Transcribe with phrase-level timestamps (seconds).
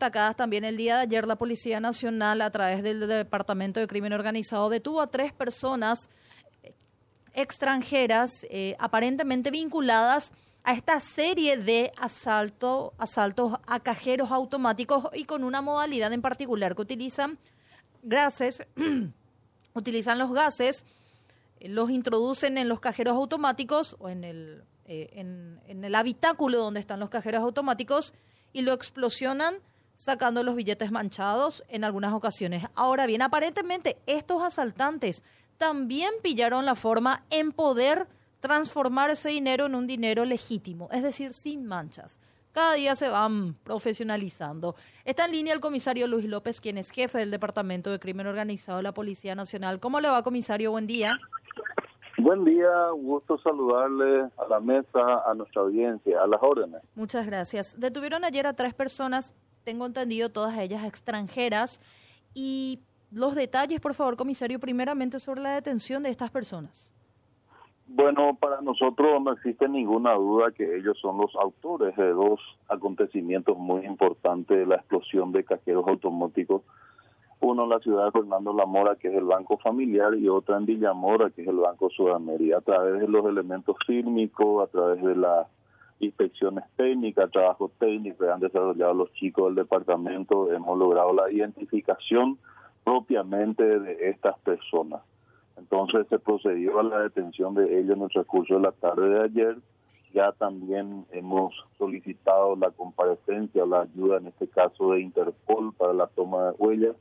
[0.00, 4.14] destacadas también el día de ayer la Policía Nacional a través del Departamento de Crimen
[4.14, 6.08] Organizado detuvo a tres personas
[7.34, 10.32] extranjeras eh, aparentemente vinculadas
[10.64, 16.74] a esta serie de asalto, asaltos a cajeros automáticos y con una modalidad en particular
[16.74, 17.38] que utilizan
[18.02, 18.66] gases,
[19.74, 20.86] utilizan los gases,
[21.60, 27.00] los introducen en los cajeros automáticos o en el, eh, en el habitáculo donde están
[27.00, 28.14] los cajeros automáticos
[28.54, 29.56] y lo explosionan
[30.00, 32.64] sacando los billetes manchados en algunas ocasiones.
[32.74, 35.22] Ahora bien, aparentemente estos asaltantes
[35.58, 38.06] también pillaron la forma en poder
[38.40, 42.18] transformar ese dinero en un dinero legítimo, es decir, sin manchas.
[42.52, 44.74] Cada día se van profesionalizando.
[45.04, 48.78] Está en línea el comisario Luis López, quien es jefe del Departamento de Crimen Organizado
[48.78, 49.80] de la Policía Nacional.
[49.80, 50.70] ¿Cómo le va, comisario?
[50.70, 51.18] Buen día.
[52.16, 56.80] Buen día, gusto saludarle a la mesa, a nuestra audiencia, a las órdenes.
[56.94, 57.78] Muchas gracias.
[57.78, 61.80] Detuvieron ayer a tres personas, tengo entendido todas ellas extranjeras,
[62.34, 62.80] y
[63.12, 66.92] los detalles, por favor, comisario, primeramente sobre la detención de estas personas.
[67.92, 73.58] Bueno, para nosotros no existe ninguna duda que ellos son los autores de dos acontecimientos
[73.58, 76.62] muy importantes, la explosión de cajeros automáticos,
[77.40, 80.56] uno en la ciudad de Fernando La Mora, que es el Banco Familiar, y otra
[80.58, 82.58] en Villamora, que es el Banco Sudamérica.
[82.58, 85.48] A través de los elementos fílmicos, a través de las
[86.00, 92.38] inspecciones técnicas, trabajo técnico que han desarrollado los chicos del departamento, hemos logrado la identificación
[92.84, 95.02] propiamente de estas personas.
[95.56, 99.22] Entonces se procedió a la detención de ellos en el transcurso de la tarde de
[99.22, 99.56] ayer.
[100.12, 106.06] Ya también hemos solicitado la comparecencia la ayuda, en este caso de Interpol, para la
[106.08, 106.96] toma de huellas.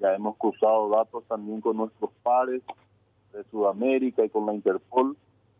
[0.00, 2.60] Ya hemos cruzado datos también con nuestros pares
[3.32, 5.16] de Sudamérica y con la Interpol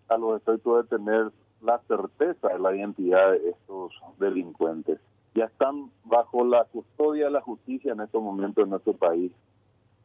[0.09, 1.31] a los efectos de tener
[1.63, 5.01] la certeza de la identidad de estos delincuentes.
[5.35, 9.33] Ya están bajo la custodia de la justicia en estos momentos en nuestro país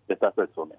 [0.08, 0.77] estas personas.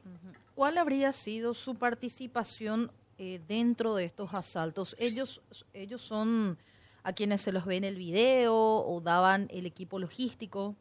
[0.55, 4.97] ¿Cuál habría sido su participación eh, dentro de estos asaltos?
[4.99, 5.43] ¿Ellos,
[5.75, 6.57] ¿Ellos son
[7.03, 10.75] a quienes se los ve en el video o daban el equipo logístico?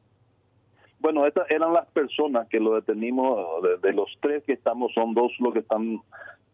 [0.99, 5.31] Bueno, estas eran las personas que lo detenimos, de, los tres que estamos, son dos
[5.39, 6.01] los que están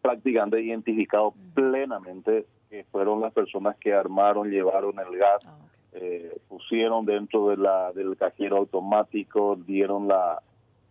[0.02, 5.56] prácticamente identificados plenamente, que fueron las personas que armaron, llevaron el gas, ah,
[5.92, 10.42] eh, pusieron dentro de la del cajero automático, dieron la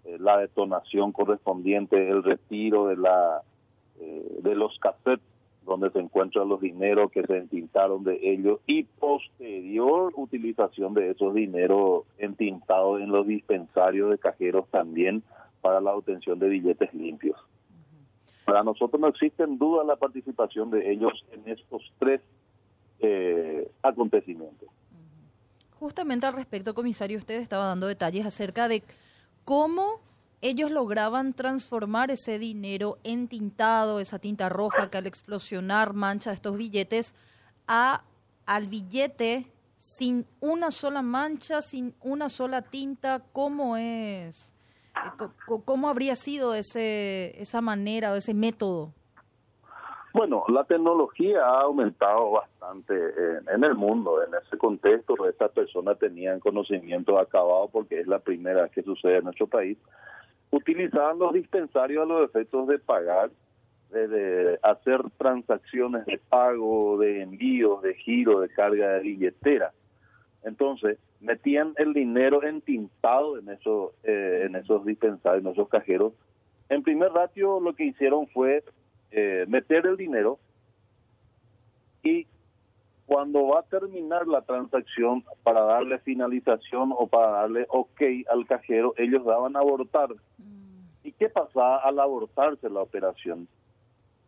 [0.05, 3.41] eh, la detonación correspondiente, el retiro de la
[3.99, 5.25] eh, de los cassettes
[5.66, 11.33] donde se encuentran los dineros que se entintaron de ellos y posterior utilización de esos
[11.33, 15.22] dineros entintados en los dispensarios de cajeros también
[15.59, 17.38] para la obtención de billetes limpios.
[18.45, 22.21] Para nosotros no existen dudas la participación de ellos en estos tres
[22.99, 24.69] eh, acontecimientos.
[25.79, 28.83] Justamente al respecto, comisario, usted estaba dando detalles acerca de
[29.43, 29.99] cómo
[30.41, 37.15] ellos lograban transformar ese dinero entintado, esa tinta roja que al explosionar mancha estos billetes,
[37.67, 38.03] a
[38.45, 44.53] al billete sin una sola mancha, sin una sola tinta, ¿cómo es?
[45.66, 48.94] ¿Cómo habría sido ese, esa manera o ese método?
[50.14, 52.94] Bueno, la tecnología ha aumentado bastante
[53.52, 54.24] en, el mundo.
[54.24, 59.18] En ese contexto, estas personas tenían conocimiento acabado porque es la primera vez que sucede
[59.18, 59.75] en nuestro país.
[60.52, 63.31] Utilizaban los dispensarios a los efectos de pagar,
[63.90, 69.74] de, hacer transacciones de pago, de envíos, de giro, de carga de billetera.
[70.43, 76.13] Entonces, metían el dinero entintado en esos, eh, en esos dispensarios, en esos cajeros.
[76.69, 78.63] En primer ratio, lo que hicieron fue
[79.11, 80.39] eh, meter el dinero
[82.03, 82.27] y
[83.05, 88.93] cuando va a terminar la transacción para darle finalización o para darle ok al cajero,
[88.97, 90.09] ellos daban abortar.
[91.03, 93.47] ¿Y qué pasaba al abortarse la operación?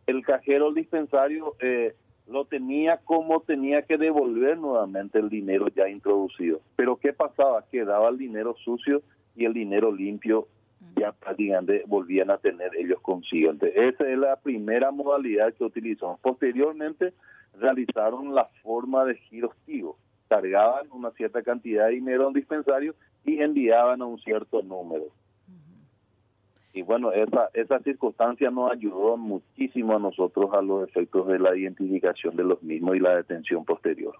[0.06, 1.94] El cajero, el dispensario, eh,
[2.28, 6.60] lo tenía como tenía que devolver nuevamente el dinero ya introducido.
[6.76, 7.64] Pero ¿qué pasaba?
[7.70, 9.02] Quedaba el dinero sucio
[9.36, 10.48] y el dinero limpio
[10.96, 13.52] ya prácticamente volvían a tener ellos consigo.
[13.52, 16.18] esa es la primera modalidad que utilizamos.
[16.20, 17.12] Posteriormente
[17.58, 19.98] realizaron la forma de giro activo.
[20.28, 22.94] Cargaban una cierta cantidad de dinero a un dispensario
[23.24, 25.04] y enviaban a un cierto número.
[26.76, 31.56] Y bueno, esa, esa circunstancia nos ayudó muchísimo a nosotros a los efectos de la
[31.56, 34.14] identificación de los mismos y la detención posterior.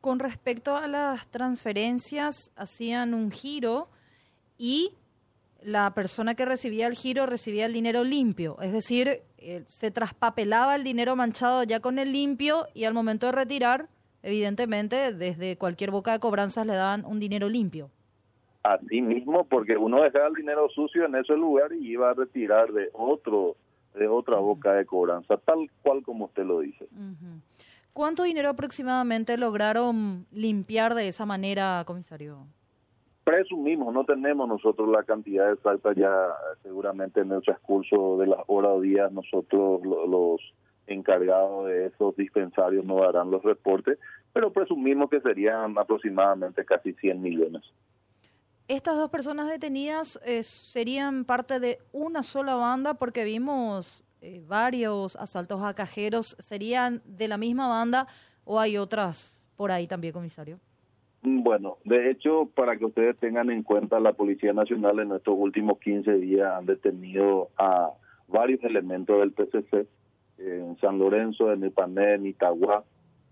[0.00, 3.88] Con respecto a las transferencias, hacían un giro
[4.56, 4.92] y
[5.64, 10.76] la persona que recibía el giro recibía el dinero limpio, es decir, eh, se traspapelaba
[10.76, 13.88] el dinero manchado ya con el limpio y al momento de retirar,
[14.22, 17.90] evidentemente, desde cualquier boca de cobranzas le daban un dinero limpio.
[18.64, 22.72] Así mismo, porque uno dejaba el dinero sucio en ese lugar y iba a retirar
[22.72, 23.56] de otro
[23.94, 26.88] de otra boca de cobranza, tal cual como usted lo dice.
[27.92, 32.38] ¿Cuánto dinero aproximadamente lograron limpiar de esa manera, comisario?
[33.22, 36.10] Presumimos, no tenemos nosotros la cantidad exacta ya,
[36.62, 40.40] seguramente en el transcurso de las horas o días nosotros los
[40.86, 43.98] encargados de esos dispensarios no darán los reportes,
[44.32, 47.62] pero presumimos que serían aproximadamente casi 100 millones.
[48.66, 55.16] Estas dos personas detenidas eh, serían parte de una sola banda porque vimos eh, varios
[55.16, 56.34] asaltos a cajeros.
[56.38, 58.06] ¿Serían de la misma banda
[58.44, 60.58] o hay otras por ahí también, comisario?
[61.20, 65.34] Mm, bueno, de hecho, para que ustedes tengan en cuenta, la Policía Nacional en estos
[65.36, 67.90] últimos 15 días han detenido a
[68.28, 69.86] varios elementos del PCC
[70.38, 72.84] en San Lorenzo, en Ipané, en Itagua,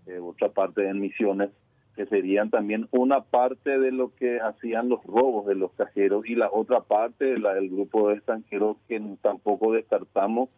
[0.05, 1.49] eh, otra parte en Misiones,
[1.95, 6.35] que serían también una parte de lo que hacían los robos de los cajeros y
[6.35, 10.49] la otra parte, la del grupo de extranjeros que tampoco descartamos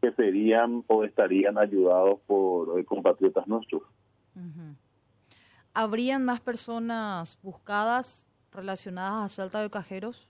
[0.00, 3.82] que serían o estarían ayudados por eh, compatriotas nuestros.
[5.74, 10.28] ¿Habrían más personas buscadas relacionadas a asalto de cajeros?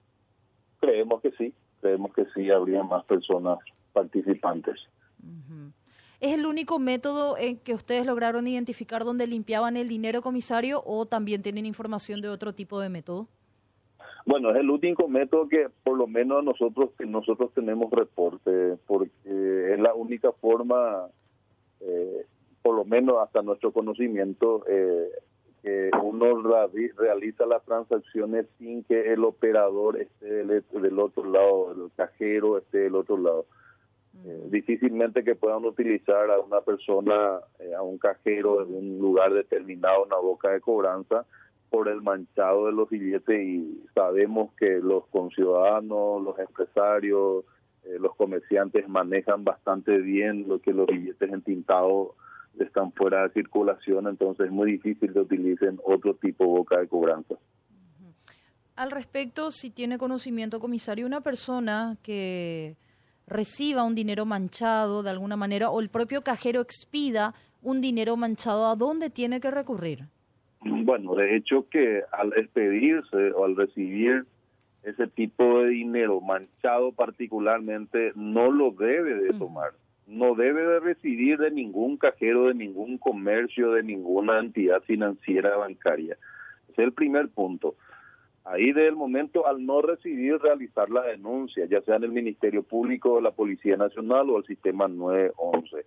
[0.81, 3.59] Creemos que sí, creemos que sí, habría más personas
[3.93, 4.79] participantes.
[6.21, 11.07] ¿Es el único método en que ustedes lograron identificar dónde limpiaban el dinero, comisario, o
[11.07, 13.29] también tienen información de otro tipo de método?
[14.27, 19.79] Bueno, es el único método que por lo menos nosotros nosotros tenemos reporte, porque es
[19.79, 21.07] la única forma,
[21.81, 22.27] eh,
[22.63, 25.09] por lo menos hasta nuestro conocimiento, eh,
[25.63, 32.59] que uno realiza las transacciones sin que el operador esté del, otro lado, el cajero
[32.59, 33.47] esté del otro lado.
[34.25, 37.41] Eh, difícilmente que puedan utilizar a una persona,
[37.77, 41.25] a un cajero en un lugar determinado, una boca de cobranza,
[41.71, 47.45] por el manchado de los billetes y sabemos que los conciudadanos, los empresarios,
[47.85, 52.13] eh, los comerciantes manejan bastante bien lo que los billetes entintados
[52.59, 56.89] están fuera de circulación, entonces es muy difícil que utilicen otro tipo de boca de
[56.89, 57.35] cobranza.
[58.75, 62.77] Al respecto, si tiene conocimiento, comisario, una persona que
[63.29, 68.67] reciba un dinero manchado de alguna manera o el propio cajero expida un dinero manchado,
[68.67, 70.05] ¿a dónde tiene que recurrir?
[70.61, 74.25] Bueno, de hecho que al expedirse o al recibir
[74.83, 79.73] ese tipo de dinero manchado particularmente, no lo debe de tomar.
[80.07, 86.17] No debe de recibir de ningún cajero, de ningún comercio, de ninguna entidad financiera bancaria.
[86.71, 87.75] Ese es el primer punto.
[88.51, 93.21] Ahí del momento al no recibir, realizar la denuncia, ya sea en el Ministerio Público,
[93.21, 95.85] la Policía Nacional o el Sistema 911.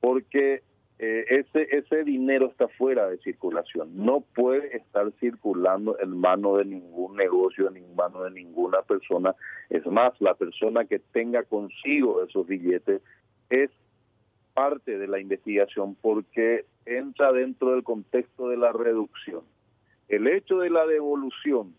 [0.00, 0.62] Porque
[0.98, 6.64] eh, ese, ese dinero está fuera de circulación, no puede estar circulando en mano de
[6.64, 9.36] ningún negocio, en mano de ninguna persona.
[9.68, 13.02] Es más, la persona que tenga consigo esos billetes
[13.50, 13.70] es
[14.52, 19.42] parte de la investigación porque entra dentro del contexto de la reducción.
[20.08, 21.78] El hecho de la devolución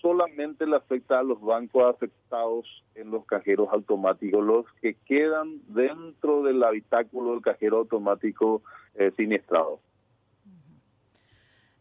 [0.00, 6.42] solamente le afecta a los bancos afectados en los cajeros automáticos, los que quedan dentro
[6.42, 8.62] del habitáculo del cajero automático
[8.94, 9.80] eh, siniestrado.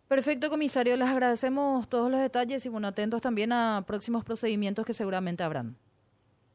[0.08, 0.96] Perfecto, comisario.
[0.96, 5.76] Les agradecemos todos los detalles y bueno, atentos también a próximos procedimientos que seguramente habrán.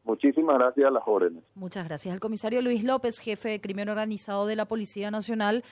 [0.05, 1.45] Muchísimas gracias a las órdenes.
[1.55, 2.13] Muchas gracias.
[2.13, 5.63] al comisario Luis López, jefe de crimen organizado de la Policía Nacional.